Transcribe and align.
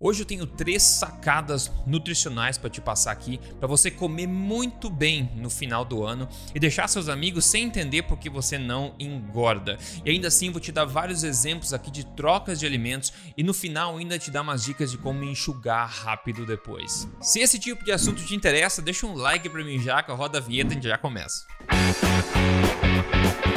Hoje 0.00 0.22
eu 0.22 0.26
tenho 0.26 0.46
três 0.46 0.84
sacadas 0.84 1.72
nutricionais 1.84 2.56
para 2.56 2.70
te 2.70 2.80
passar 2.80 3.10
aqui 3.10 3.40
para 3.58 3.66
você 3.66 3.90
comer 3.90 4.28
muito 4.28 4.88
bem 4.88 5.28
no 5.34 5.50
final 5.50 5.84
do 5.84 6.04
ano 6.04 6.28
e 6.54 6.60
deixar 6.60 6.86
seus 6.86 7.08
amigos 7.08 7.44
sem 7.44 7.64
entender 7.64 8.04
por 8.04 8.16
que 8.16 8.30
você 8.30 8.56
não 8.56 8.94
engorda. 8.96 9.76
E 10.04 10.10
ainda 10.10 10.28
assim 10.28 10.52
vou 10.52 10.60
te 10.60 10.70
dar 10.70 10.84
vários 10.84 11.24
exemplos 11.24 11.74
aqui 11.74 11.90
de 11.90 12.06
trocas 12.06 12.60
de 12.60 12.66
alimentos 12.66 13.12
e 13.36 13.42
no 13.42 13.52
final 13.52 13.96
ainda 13.96 14.20
te 14.20 14.30
dar 14.30 14.42
umas 14.42 14.64
dicas 14.64 14.92
de 14.92 14.98
como 14.98 15.24
enxugar 15.24 15.88
rápido 15.88 16.46
depois. 16.46 17.08
Se 17.20 17.40
esse 17.40 17.58
tipo 17.58 17.84
de 17.84 17.90
assunto 17.90 18.24
te 18.24 18.36
interessa, 18.36 18.80
deixa 18.80 19.04
um 19.04 19.14
like 19.14 19.48
para 19.48 19.64
mim 19.64 19.80
já 19.80 20.00
que 20.00 20.12
a 20.12 20.14
roda 20.14 20.38
a 20.38 20.40
vinheta 20.40 20.68
e 20.68 20.72
a 20.72 20.74
gente 20.74 20.88
já 20.88 20.96
começa. 20.96 21.44
Música 21.70 23.47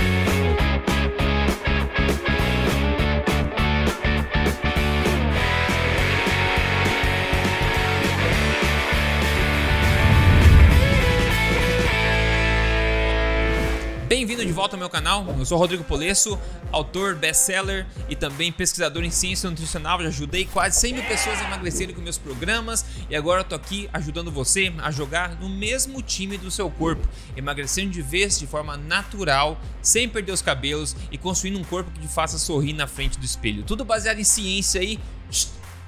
volta 14.62 14.76
ao 14.76 14.80
meu 14.80 14.92
canal. 14.92 15.26
Eu 15.40 15.44
sou 15.44 15.58
Rodrigo 15.58 15.84
Polesso, 15.84 16.38
autor, 16.72 17.16
best-seller 17.16 17.88
e 18.08 18.16
também 18.16 18.52
pesquisador 18.52 19.04
em 19.04 19.10
ciência 19.10 19.50
nutricional. 19.50 20.00
Já 20.04 20.10
ajudei 20.10 20.46
quase 20.46 20.80
100 20.80 20.94
mil 20.94 21.04
pessoas 21.06 21.40
a 21.42 21.46
emagrecerem 21.46 21.96
com 21.96 22.02
meus 22.02 22.20
programas 22.20 22.86
e 23.10 23.16
agora 23.16 23.40
eu 23.40 23.44
tô 23.44 23.56
aqui 23.56 23.90
ajudando 23.92 24.32
você 24.32 24.72
a 24.84 24.92
jogar 24.92 25.34
no 25.40 25.50
mesmo 25.50 26.00
time 26.04 26.38
do 26.38 26.52
seu 26.52 26.70
corpo, 26.70 27.10
emagrecendo 27.36 27.90
de 27.90 28.04
vez 28.04 28.38
de 28.38 28.46
forma 28.46 28.78
natural, 28.78 29.60
sem 29.82 30.08
perder 30.08 30.32
os 30.32 30.44
cabelos 30.44 30.96
e 31.12 31.18
construindo 31.18 31.58
um 31.58 31.64
corpo 31.64 31.90
que 31.90 32.00
te 32.00 32.08
faça 32.08 32.38
sorrir 32.38 32.74
na 32.74 32.86
frente 32.86 33.18
do 33.18 33.26
espelho. 33.26 33.64
Tudo 33.64 33.84
baseado 33.84 34.20
em 34.20 34.24
ciência 34.24 34.80
aí, 34.80 35.00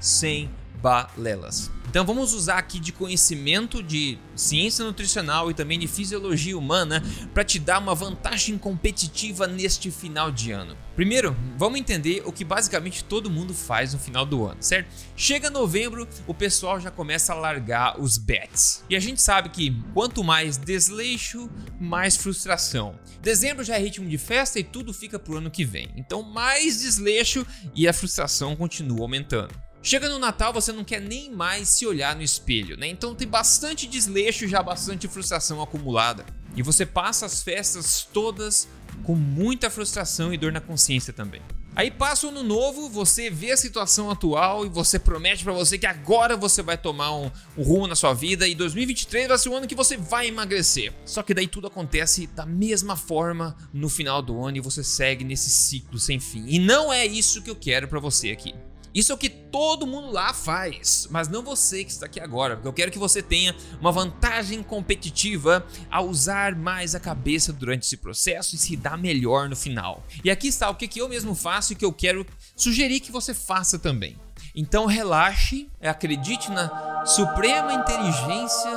sem 0.04 0.50
balelas. 0.82 1.72
Então 1.90 2.04
vamos 2.06 2.34
usar 2.34 2.58
aqui 2.58 2.80
de 2.80 2.92
conhecimento 2.92 3.82
de 3.82 4.18
ciência 4.36 4.84
nutricional 4.84 5.50
e 5.50 5.54
também 5.54 5.80
de 5.80 5.88
fisiologia 5.88 6.58
humana 6.58 7.02
para 7.34 7.44
te 7.44 7.58
dar 7.58 7.80
uma 7.80 7.96
vantagem 7.96 8.58
competitiva 8.58 9.48
neste 9.48 9.92
final 9.92 10.30
de 10.30 10.52
ano. 10.52 10.76
Primeiro, 10.96 11.36
vamos 11.56 11.80
entender 11.80 12.24
o 12.26 12.34
que 12.34 12.44
basicamente 12.44 13.04
todo 13.04 13.30
mundo 13.30 13.54
faz 13.54 13.94
no 13.94 14.00
final 14.00 14.26
do 14.26 14.46
ano, 14.46 14.62
certo? 14.62 14.90
Chega 15.16 15.50
novembro, 15.50 16.08
o 16.28 16.34
pessoal 16.34 16.82
já 16.82 16.92
começa 16.92 17.32
a 17.32 17.36
largar 17.36 18.00
os 18.02 18.18
bets. 18.18 18.84
E 18.90 18.96
a 18.96 19.00
gente 19.00 19.22
sabe 19.22 19.50
que 19.50 19.82
quanto 19.94 20.24
mais 20.24 20.58
desleixo, 20.58 21.50
mais 21.80 22.18
frustração. 22.18 23.00
Dezembro 23.22 23.64
já 23.64 23.76
é 23.76 23.80
ritmo 23.80 24.10
de 24.10 24.18
festa 24.18 24.60
e 24.60 24.64
tudo 24.64 24.94
fica 24.94 25.18
pro 25.18 25.38
ano 25.38 25.52
que 25.52 25.64
vem. 25.64 25.94
Então, 25.96 26.24
mais 26.24 26.82
desleixo 26.82 27.46
e 27.74 27.88
a 27.88 27.94
frustração 27.94 28.56
continua 28.56 29.02
aumentando. 29.02 29.63
Chega 29.86 30.08
no 30.08 30.18
Natal, 30.18 30.54
você 30.54 30.72
não 30.72 30.86
quer 30.86 31.02
nem 31.02 31.30
mais 31.30 31.68
se 31.68 31.86
olhar 31.86 32.16
no 32.16 32.22
espelho, 32.22 32.78
né? 32.78 32.88
Então 32.88 33.14
tem 33.14 33.28
bastante 33.28 33.86
desleixo, 33.86 34.48
já 34.48 34.64
bastante 34.64 35.10
frustração 35.10 35.62
acumulada. 35.62 36.26
E 36.56 36.64
você 36.64 36.86
passa 36.86 37.26
as 37.26 37.44
festas 37.44 38.08
todas 38.14 38.70
com 39.04 39.14
muita 39.14 39.70
frustração 39.70 40.34
e 40.34 40.38
dor 40.38 40.54
na 40.54 40.62
consciência 40.62 41.12
também. 41.12 41.42
Aí 41.76 41.92
passa 41.92 42.26
o 42.26 42.30
ano 42.30 42.44
novo, 42.44 42.88
você 42.88 43.30
vê 43.30 43.52
a 43.52 43.58
situação 43.58 44.10
atual 44.10 44.66
e 44.66 44.70
você 44.70 44.98
promete 44.98 45.44
para 45.44 45.52
você 45.52 45.78
que 45.78 45.86
agora 45.86 46.38
você 46.38 46.62
vai 46.62 46.78
tomar 46.78 47.14
um, 47.18 47.30
um, 47.58 47.64
rumo 47.64 47.86
na 47.86 47.96
sua 47.96 48.14
vida 48.14 48.48
e 48.48 48.56
2023 48.56 49.28
vai 49.28 49.38
ser 49.38 49.50
o 49.50 49.56
ano 49.56 49.68
que 49.68 49.76
você 49.76 49.98
vai 49.98 50.28
emagrecer. 50.28 50.94
Só 51.04 51.22
que 51.22 51.34
daí 51.34 51.48
tudo 51.48 51.68
acontece 51.68 52.28
da 52.28 52.46
mesma 52.46 52.96
forma 52.96 53.58
no 53.74 53.90
final 53.90 54.22
do 54.22 54.46
ano 54.46 54.56
e 54.56 54.62
você 54.62 54.82
segue 54.82 55.26
nesse 55.26 55.50
ciclo 55.50 56.00
sem 56.00 56.22
fim. 56.22 56.46
E 56.48 56.58
não 56.58 56.94
é 56.94 57.06
isso 57.06 57.42
que 57.42 57.50
eu 57.50 57.56
quero 57.56 57.90
para 57.90 58.00
você 58.00 58.32
aqui. 58.32 58.56
Isso 58.94 59.12
é 59.12 59.16
o 59.16 59.18
que 59.18 59.30
todo 59.30 59.88
mundo 59.88 60.12
lá 60.12 60.34
faz, 60.34 61.08
mas 61.10 61.28
não 61.28 61.42
você 61.42 61.84
que 61.84 61.92
está 61.92 62.06
aqui 62.06 62.20
agora, 62.20 62.56
porque 62.56 62.68
eu 62.68 62.74
quero 62.74 62.92
que 62.92 63.00
você 63.00 63.24
tenha 63.24 63.56
uma 63.82 63.92
vantagem 63.92 64.62
competitiva 64.62 65.66
a 65.90 66.02
usar 66.02 66.56
mais 66.56 66.94
a 66.94 67.00
cabeça 67.00 67.52
durante 67.52 67.84
esse 67.84 67.98
processo 67.98 68.56
e 68.56 68.58
se 68.58 68.76
dar 68.76 68.98
melhor 68.98 69.50
no 69.50 69.56
final. 69.56 70.04
E 70.24 70.30
aqui 70.30 70.48
está 70.48 70.70
o 70.70 70.76
que 70.76 71.00
eu 71.00 71.10
mesmo 71.10 71.34
faço 71.34 71.74
e 71.74 71.76
que 71.76 71.86
eu 71.86 71.92
quero 71.92 72.26
sugerir 72.56 73.00
que 73.00 73.12
você 73.12 73.34
faça 73.34 73.80
também. 73.80 74.16
Então 74.56 74.86
relaxe, 74.86 75.70
acredite 75.82 76.52
na 76.52 77.06
suprema 77.06 77.74
inteligência 77.74 78.72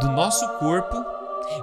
do 0.00 0.12
nosso 0.12 0.46
corpo 0.58 1.04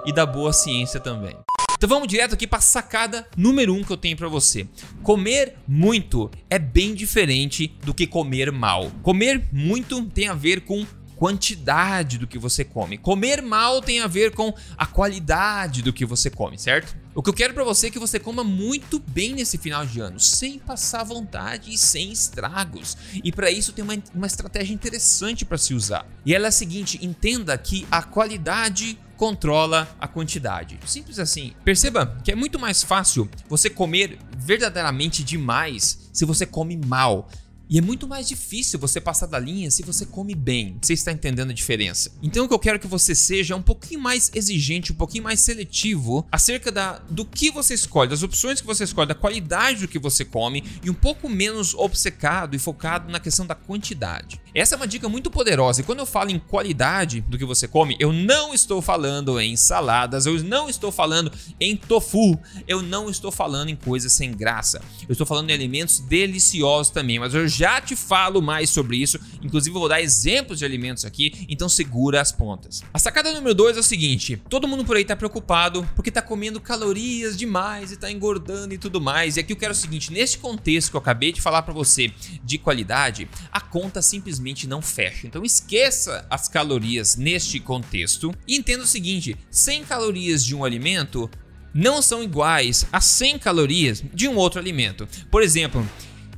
e 0.04 0.12
da 0.12 0.26
boa 0.26 0.52
ciência 0.52 1.00
também. 1.00 1.43
Então 1.76 1.88
vamos 1.88 2.08
direto 2.08 2.34
aqui 2.34 2.46
para 2.46 2.60
sacada 2.60 3.26
número 3.36 3.74
um 3.74 3.82
que 3.82 3.92
eu 3.92 3.96
tenho 3.96 4.16
para 4.16 4.28
você. 4.28 4.66
Comer 5.02 5.56
muito 5.66 6.30
é 6.48 6.58
bem 6.58 6.94
diferente 6.94 7.76
do 7.84 7.92
que 7.92 8.06
comer 8.06 8.50
mal. 8.52 8.90
Comer 9.02 9.44
muito 9.52 10.02
tem 10.06 10.28
a 10.28 10.34
ver 10.34 10.62
com 10.62 10.86
quantidade 11.16 12.18
do 12.18 12.26
que 12.26 12.38
você 12.38 12.64
come. 12.64 12.98
Comer 12.98 13.40
mal 13.40 13.80
tem 13.80 14.00
a 14.00 14.06
ver 14.06 14.32
com 14.32 14.52
a 14.76 14.86
qualidade 14.86 15.82
do 15.82 15.92
que 15.92 16.04
você 16.04 16.30
come, 16.30 16.58
certo? 16.58 16.96
O 17.14 17.22
que 17.22 17.30
eu 17.30 17.34
quero 17.34 17.54
para 17.54 17.62
você 17.62 17.86
é 17.86 17.90
que 17.90 17.98
você 17.98 18.18
coma 18.18 18.42
muito 18.42 18.98
bem 18.98 19.34
nesse 19.34 19.56
final 19.56 19.86
de 19.86 20.00
ano, 20.00 20.18
sem 20.18 20.58
passar 20.58 21.04
vontade 21.04 21.72
e 21.72 21.78
sem 21.78 22.10
estragos. 22.10 22.96
E 23.22 23.30
para 23.30 23.50
isso 23.50 23.72
tem 23.72 23.84
uma, 23.84 23.94
uma 24.14 24.26
estratégia 24.26 24.74
interessante 24.74 25.44
para 25.44 25.56
se 25.56 25.74
usar. 25.74 26.06
E 26.26 26.34
ela 26.34 26.46
é 26.46 26.48
a 26.48 26.52
seguinte: 26.52 26.98
entenda 27.00 27.56
que 27.56 27.86
a 27.90 28.02
qualidade 28.02 28.98
controla 29.16 29.88
a 30.00 30.06
quantidade. 30.06 30.78
Simples 30.86 31.18
assim. 31.18 31.52
Perceba 31.64 32.18
que 32.24 32.32
é 32.32 32.34
muito 32.34 32.58
mais 32.58 32.82
fácil 32.82 33.28
você 33.48 33.70
comer 33.70 34.18
verdadeiramente 34.36 35.22
demais 35.22 36.10
se 36.12 36.24
você 36.24 36.46
come 36.46 36.76
mal. 36.76 37.28
E 37.68 37.78
é 37.78 37.80
muito 37.80 38.06
mais 38.06 38.28
difícil 38.28 38.78
você 38.78 39.00
passar 39.00 39.26
da 39.26 39.38
linha 39.38 39.70
se 39.70 39.82
você 39.82 40.04
come 40.04 40.34
bem. 40.34 40.76
Você 40.82 40.92
está 40.92 41.10
entendendo 41.10 41.50
a 41.50 41.54
diferença? 41.54 42.12
Então 42.22 42.44
o 42.44 42.48
que 42.48 42.54
eu 42.54 42.58
quero 42.58 42.78
que 42.78 42.86
você 42.86 43.14
seja 43.14 43.54
é 43.54 43.56
um 43.56 43.62
pouquinho 43.62 44.00
mais 44.00 44.30
exigente, 44.34 44.92
um 44.92 44.96
pouquinho 44.96 45.24
mais 45.24 45.40
seletivo 45.40 46.26
acerca 46.30 46.70
da, 46.70 46.98
do 47.10 47.24
que 47.24 47.50
você 47.50 47.72
escolhe, 47.72 48.10
das 48.10 48.22
opções 48.22 48.60
que 48.60 48.66
você 48.66 48.84
escolhe, 48.84 49.08
da 49.08 49.14
qualidade 49.14 49.80
do 49.80 49.88
que 49.88 49.98
você 49.98 50.24
come 50.24 50.62
e 50.82 50.90
um 50.90 50.94
pouco 50.94 51.28
menos 51.28 51.74
obcecado 51.74 52.54
e 52.54 52.58
focado 52.58 53.10
na 53.10 53.18
questão 53.18 53.46
da 53.46 53.54
quantidade. 53.54 54.40
Essa 54.54 54.74
é 54.74 54.76
uma 54.76 54.86
dica 54.86 55.08
muito 55.08 55.30
poderosa 55.30 55.80
e 55.80 55.84
quando 55.84 56.00
eu 56.00 56.06
falo 56.06 56.30
em 56.30 56.38
qualidade 56.38 57.22
do 57.22 57.38
que 57.38 57.44
você 57.44 57.66
come, 57.66 57.96
eu 57.98 58.12
não 58.12 58.52
estou 58.52 58.82
falando 58.82 59.40
em 59.40 59.56
saladas, 59.56 60.26
eu 60.26 60.42
não 60.44 60.68
estou 60.68 60.92
falando 60.92 61.32
em 61.58 61.76
tofu, 61.76 62.38
eu 62.68 62.82
não 62.82 63.08
estou 63.08 63.32
falando 63.32 63.70
em 63.70 63.76
coisas 63.76 64.12
sem 64.12 64.32
graça. 64.32 64.82
Eu 65.08 65.12
estou 65.12 65.26
falando 65.26 65.50
em 65.50 65.54
alimentos 65.54 65.98
deliciosos 66.00 66.92
também, 66.92 67.18
mas 67.18 67.34
eu 67.34 67.48
já 67.56 67.80
te 67.80 67.94
falo 67.94 68.42
mais 68.42 68.70
sobre 68.70 68.96
isso, 68.96 69.18
inclusive 69.42 69.72
vou 69.72 69.88
dar 69.88 70.00
exemplos 70.00 70.58
de 70.58 70.64
alimentos 70.64 71.04
aqui, 71.04 71.46
então 71.48 71.68
segura 71.68 72.20
as 72.20 72.32
pontas. 72.32 72.82
A 72.92 72.98
sacada 72.98 73.32
número 73.32 73.54
2 73.54 73.76
é 73.76 73.80
o 73.80 73.82
seguinte: 73.82 74.40
todo 74.48 74.68
mundo 74.68 74.84
por 74.84 74.96
aí 74.96 75.04
tá 75.04 75.16
preocupado 75.16 75.88
porque 75.94 76.10
tá 76.10 76.22
comendo 76.22 76.60
calorias 76.60 77.36
demais 77.36 77.92
e 77.92 77.96
tá 77.96 78.10
engordando 78.10 78.74
e 78.74 78.78
tudo 78.78 79.00
mais. 79.00 79.36
E 79.36 79.40
aqui 79.40 79.52
eu 79.52 79.56
quero 79.56 79.72
o 79.72 79.76
seguinte, 79.76 80.12
neste 80.12 80.38
contexto 80.38 80.90
que 80.90 80.96
eu 80.96 81.00
acabei 81.00 81.32
de 81.32 81.40
falar 81.40 81.62
para 81.62 81.74
você 81.74 82.12
de 82.42 82.58
qualidade, 82.58 83.28
a 83.52 83.60
conta 83.60 84.02
simplesmente 84.02 84.66
não 84.66 84.82
fecha. 84.82 85.26
Então 85.26 85.44
esqueça 85.44 86.26
as 86.30 86.48
calorias 86.48 87.16
neste 87.16 87.60
contexto 87.60 88.34
e 88.46 88.56
entenda 88.56 88.84
o 88.84 88.86
seguinte: 88.86 89.36
100 89.50 89.84
calorias 89.84 90.44
de 90.44 90.54
um 90.54 90.64
alimento 90.64 91.30
não 91.74 92.00
são 92.00 92.22
iguais 92.22 92.86
a 92.92 93.00
100 93.00 93.38
calorias 93.40 94.04
de 94.14 94.28
um 94.28 94.36
outro 94.36 94.60
alimento. 94.60 95.08
Por 95.28 95.42
exemplo, 95.42 95.84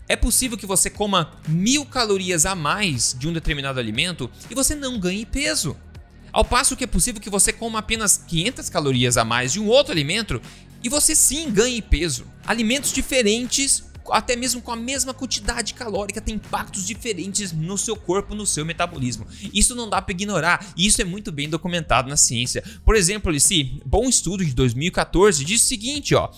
é 0.08 0.16
possível 0.16 0.56
que 0.56 0.66
você 0.66 0.88
coma 0.88 1.32
mil 1.48 1.84
calorias 1.84 2.46
a 2.46 2.54
mais 2.54 3.14
de 3.18 3.28
um 3.28 3.32
determinado 3.32 3.80
alimento 3.80 4.30
e 4.50 4.54
você 4.54 4.74
não 4.74 4.98
ganhe 4.98 5.26
peso. 5.26 5.76
Ao 6.32 6.44
passo 6.44 6.76
que 6.76 6.84
é 6.84 6.86
possível 6.86 7.20
que 7.20 7.30
você 7.30 7.52
coma 7.52 7.78
apenas 7.78 8.18
500 8.28 8.68
calorias 8.68 9.16
a 9.16 9.24
mais 9.24 9.52
de 9.52 9.60
um 9.60 9.66
outro 9.66 9.92
alimento 9.92 10.40
e 10.82 10.88
você 10.88 11.14
sim 11.14 11.50
ganhe 11.50 11.80
peso. 11.80 12.26
Alimentos 12.46 12.92
diferentes, 12.92 13.84
até 14.10 14.36
mesmo 14.36 14.60
com 14.60 14.70
a 14.70 14.76
mesma 14.76 15.12
quantidade 15.12 15.74
calórica, 15.74 16.20
têm 16.20 16.34
impactos 16.36 16.86
diferentes 16.86 17.52
no 17.52 17.76
seu 17.76 17.96
corpo, 17.96 18.34
no 18.34 18.46
seu 18.46 18.64
metabolismo. 18.64 19.26
Isso 19.52 19.74
não 19.74 19.88
dá 19.88 20.00
para 20.00 20.12
ignorar 20.12 20.74
e 20.76 20.86
isso 20.86 21.00
é 21.00 21.04
muito 21.04 21.32
bem 21.32 21.48
documentado 21.48 22.08
na 22.08 22.16
ciência. 22.16 22.62
Por 22.84 22.94
exemplo, 22.94 23.34
esse 23.34 23.80
bom 23.84 24.08
estudo 24.08 24.44
de 24.44 24.54
2014 24.54 25.44
diz 25.44 25.62
o 25.62 25.66
seguinte, 25.66 26.14
ó. 26.14 26.30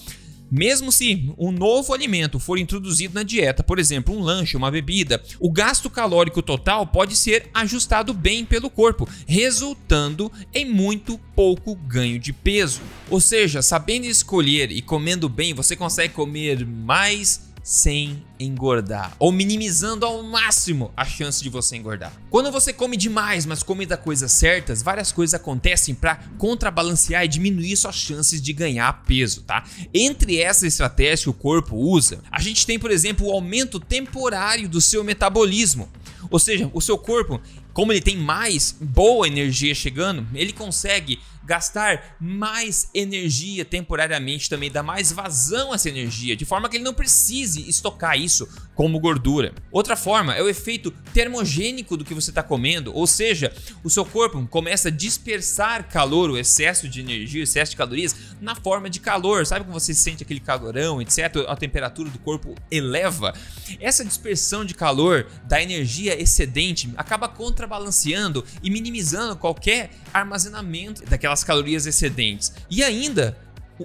Mesmo 0.51 0.91
se 0.91 1.33
um 1.39 1.53
novo 1.53 1.93
alimento 1.93 2.39
for 2.39 2.59
introduzido 2.59 3.15
na 3.15 3.23
dieta, 3.23 3.63
por 3.63 3.79
exemplo, 3.79 4.15
um 4.15 4.21
lanche, 4.21 4.57
uma 4.57 4.71
bebida, 4.71 5.23
o 5.39 5.51
gasto 5.51 5.91
calórico 5.91 6.43
total 6.43 6.87
pode 6.87 7.17
ser 7.17 7.51
ajustado 7.53 8.15
bem 8.15 8.45
pelo 8.45 8.71
corpo, 8.71 9.09
resultando 9.27 10.33
em 10.55 10.65
muito 10.65 11.19
pouco 11.35 11.75
ganho 11.75 12.19
de 12.19 12.33
peso. 12.33 12.81
Ou 13.11 13.21
seja, 13.21 13.63
sabendo 13.63 14.07
escolher 14.07 14.71
e 14.71 14.81
comendo 14.81 15.29
bem, 15.29 15.55
você 15.55 15.77
consegue 15.77 16.15
comer 16.15 16.67
mais 16.67 17.48
sem 17.69 18.25
engordar 18.41 19.15
ou 19.19 19.31
minimizando 19.31 20.07
ao 20.07 20.23
máximo 20.23 20.91
a 20.97 21.05
chance 21.05 21.43
de 21.43 21.51
você 21.51 21.77
engordar. 21.77 22.11
Quando 22.31 22.51
você 22.51 22.73
come 22.73 22.97
demais, 22.97 23.45
mas 23.45 23.63
come 23.63 23.85
da 23.85 23.95
coisas 23.95 24.33
certas, 24.33 24.81
várias 24.83 25.13
coisas 25.13 25.35
acontecem 25.35 25.95
para 25.95 26.17
contrabalancear 26.39 27.27
e 27.27 27.29
diminuir 27.29 27.77
suas 27.77 27.97
chances 27.97 28.41
de 28.41 28.55
ganhar 28.55 29.05
peso, 29.05 29.43
tá? 29.43 29.65
Entre 29.93 30.41
essas 30.41 30.63
estratégias 30.63 31.25
que 31.25 31.29
o 31.29 31.35
corpo 31.35 31.77
usa, 31.77 32.23
a 32.31 32.41
gente 32.41 32.65
tem, 32.65 32.79
por 32.79 32.91
exemplo, 32.91 33.27
o 33.27 33.33
aumento 33.33 33.79
temporário 33.79 34.67
do 34.67 34.81
seu 34.81 35.05
metabolismo. 35.05 35.91
Ou 36.31 36.39
seja, 36.39 36.71
o 36.73 36.81
seu 36.81 36.97
corpo, 36.97 37.39
como 37.75 37.93
ele 37.93 38.01
tem 38.01 38.17
mais 38.17 38.75
boa 38.81 39.27
energia 39.27 39.75
chegando, 39.75 40.27
ele 40.35 40.55
consegue 40.55 41.21
gastar 41.49 42.19
mais 42.21 42.91
energia 42.93 43.65
temporariamente 43.65 44.51
também, 44.51 44.71
dar 44.71 44.83
mais 44.83 45.11
vazão 45.11 45.73
a 45.73 45.77
essa 45.77 45.89
energia, 45.89 46.37
de 46.37 46.45
forma 46.45 46.69
que 46.69 46.77
ele 46.77 46.85
não 46.85 46.93
precise 46.93 47.67
estocar 47.67 48.19
isso 48.19 48.47
como 48.75 49.01
gordura. 49.01 49.55
Outra 49.73 49.97
forma 49.97 50.35
é 50.35 50.43
o 50.43 50.49
efeito 50.49 50.91
termogênico 51.15 51.97
do 51.97 52.05
que 52.05 52.13
você 52.13 52.31
está 52.31 52.43
comendo, 52.43 52.95
ou 52.95 53.07
seja, 53.07 53.51
o 53.83 53.89
seu 53.89 54.05
corpo 54.05 54.47
começa 54.49 54.89
a 54.89 54.93
dispersar 54.93 55.89
calor, 55.89 56.29
o 56.29 56.37
excesso 56.37 56.87
de 56.87 57.01
energia, 57.01 57.41
o 57.41 57.45
excesso 57.45 57.71
de 57.71 57.79
calorias, 57.79 58.15
na 58.43 58.55
forma 58.55 58.91
de 58.91 59.01
calor. 59.01 59.47
Sabe 59.47 59.65
como 59.65 59.79
você 59.79 59.95
sente 59.95 60.23
aquele 60.23 60.41
calorão, 60.41 61.01
etc? 61.01 61.47
A 61.49 61.57
temperatura 61.57 62.11
do 62.11 62.19
corpo 62.19 62.55
eleva. 62.71 63.33
Essa 63.81 64.05
dispersão 64.05 64.67
de 64.67 64.75
calor 64.75 65.27
da 65.45 65.63
energia 65.63 66.21
excedente 66.21 66.93
acaba 66.97 67.27
contrabalanceando 67.27 68.45
e 68.63 68.71
minimizando 68.71 69.35
qualquer 69.35 69.91
armazenamento 70.13 71.03
daquelas 71.39 71.45
calorias 71.45 71.87
excedentes. 71.87 72.53
E 72.71 72.83
ainda 72.83 73.37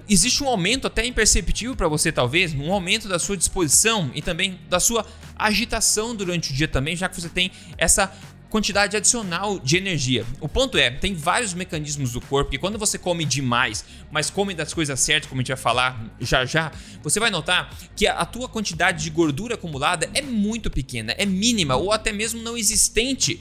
existe 0.08 0.42
um 0.42 0.48
aumento 0.48 0.86
até 0.86 1.06
imperceptível 1.06 1.76
para 1.76 1.88
você 1.88 2.10
talvez, 2.10 2.52
um 2.52 2.72
aumento 2.72 3.08
da 3.08 3.18
sua 3.18 3.36
disposição 3.36 4.10
e 4.14 4.20
também 4.20 4.58
da 4.68 4.80
sua 4.80 5.06
agitação 5.36 6.14
durante 6.14 6.50
o 6.50 6.54
dia 6.54 6.68
também, 6.68 6.96
já 6.96 7.08
que 7.08 7.20
você 7.20 7.28
tem 7.28 7.50
essa 7.78 8.12
quantidade 8.50 8.96
adicional 8.96 9.58
de 9.58 9.76
energia. 9.76 10.24
O 10.40 10.48
ponto 10.48 10.78
é, 10.78 10.88
tem 10.88 11.12
vários 11.12 11.54
mecanismos 11.54 12.12
do 12.12 12.20
corpo 12.20 12.52
que 12.52 12.58
quando 12.58 12.78
você 12.78 12.96
come 12.96 13.24
demais, 13.24 13.84
mas 14.12 14.30
come 14.30 14.54
das 14.54 14.72
coisas 14.72 14.98
certas, 15.00 15.28
como 15.28 15.40
a 15.40 15.42
gente 15.42 15.48
vai 15.48 15.56
falar 15.56 16.16
já 16.20 16.44
já, 16.44 16.70
você 17.02 17.18
vai 17.18 17.30
notar 17.30 17.76
que 17.96 18.06
a 18.06 18.24
tua 18.24 18.48
quantidade 18.48 19.02
de 19.02 19.10
gordura 19.10 19.54
acumulada 19.54 20.08
é 20.14 20.22
muito 20.22 20.70
pequena, 20.70 21.12
é 21.18 21.26
mínima 21.26 21.74
ou 21.74 21.90
até 21.90 22.12
mesmo 22.12 22.42
não 22.42 22.56
existente 22.56 23.40